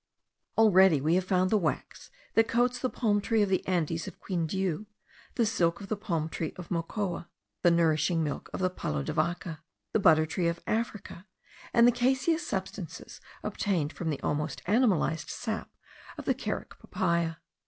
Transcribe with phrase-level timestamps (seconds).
[0.57, 4.19] Already we have found the wax that coats the palm tree of the Andes of
[4.19, 4.87] Quindiu,
[5.35, 7.27] the silk of the palm tree of Mocoa,
[7.61, 9.61] the nourishing milk of the palo de vaca,
[9.93, 11.27] the butter tree of Africa,
[11.71, 15.69] and the caseous substances obtained from the almost animalized sap
[16.17, 17.35] of the Carica papaya.